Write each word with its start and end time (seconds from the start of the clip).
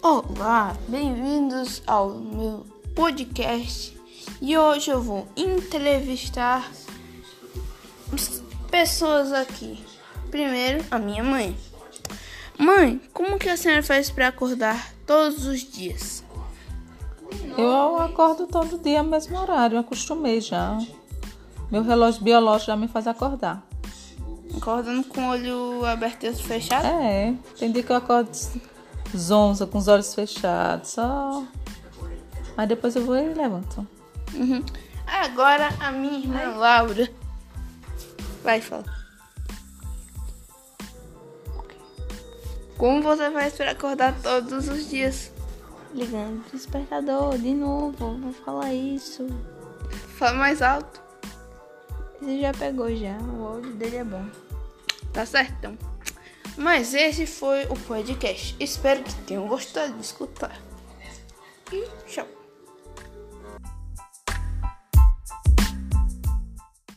Olá, 0.00 0.76
bem-vindos 0.86 1.82
ao 1.84 2.10
meu 2.10 2.64
podcast 2.94 3.98
e 4.40 4.56
hoje 4.56 4.92
eu 4.92 5.02
vou 5.02 5.26
entrevistar 5.36 6.70
pessoas 8.70 9.32
aqui. 9.32 9.84
Primeiro, 10.30 10.84
a 10.88 10.98
minha 11.00 11.24
mãe. 11.24 11.56
Mãe, 12.56 13.00
como 13.12 13.40
que 13.40 13.48
a 13.48 13.56
senhora 13.56 13.82
faz 13.82 14.08
para 14.08 14.28
acordar 14.28 14.94
todos 15.04 15.44
os 15.46 15.60
dias? 15.62 16.22
Eu 17.56 18.00
acordo 18.00 18.46
todo 18.46 18.78
dia 18.78 19.02
no 19.02 19.10
mesmo 19.10 19.36
horário, 19.36 19.80
acostumei 19.80 20.40
já. 20.40 20.78
Meu 21.72 21.82
relógio 21.82 22.22
biológico 22.22 22.68
já 22.68 22.76
me 22.76 22.86
faz 22.86 23.08
acordar. 23.08 23.66
Acordando 24.56 25.02
com 25.08 25.22
o 25.22 25.30
olho 25.30 25.84
aberto 25.84 26.24
e 26.24 26.32
fechado? 26.32 26.86
É, 26.86 27.34
tem 27.58 27.72
dia 27.72 27.82
que 27.82 27.90
eu 27.90 27.96
acordo 27.96 28.30
zonza, 29.16 29.66
com 29.66 29.78
os 29.78 29.88
olhos 29.88 30.14
fechados, 30.14 30.90
só. 30.90 31.44
Mas 32.56 32.68
depois 32.68 32.96
eu 32.96 33.04
vou 33.04 33.16
e 33.16 33.34
levanto. 33.34 33.86
Uhum. 34.34 34.64
Agora 35.06 35.68
a 35.80 35.90
minha 35.92 36.18
irmã 36.18 36.56
Laura. 36.56 37.08
Vai, 38.42 38.60
fala. 38.60 38.84
Como 42.76 43.02
você 43.02 43.30
faz 43.30 43.54
para 43.54 43.72
acordar 43.72 44.14
todos 44.22 44.68
os 44.68 44.88
dias? 44.88 45.32
Ligando 45.94 46.46
o 46.46 46.50
despertador 46.52 47.36
de 47.38 47.54
novo, 47.54 48.16
vou 48.18 48.32
falar 48.32 48.72
isso. 48.72 49.26
Fala 50.16 50.34
mais 50.34 50.62
alto. 50.62 51.00
Ele 52.20 52.40
já 52.40 52.52
pegou 52.52 52.94
já, 52.94 53.16
o 53.18 53.46
áudio 53.46 53.72
dele 53.74 53.96
é 53.96 54.04
bom. 54.04 54.24
Tá 55.12 55.24
certo, 55.24 55.54
então. 55.58 55.78
Mas 56.58 56.92
esse 56.92 57.24
foi 57.24 57.66
o 57.66 57.76
podcast. 57.86 58.56
Espero 58.58 59.04
que 59.04 59.14
tenham 59.22 59.46
gostado 59.46 59.92
de 59.92 60.04
escutar. 60.04 60.60
E 61.72 61.86
tchau. 62.08 62.26